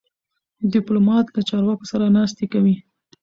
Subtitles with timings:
[0.73, 2.75] ډيپلومات له چارواکو سره ناستې کوي.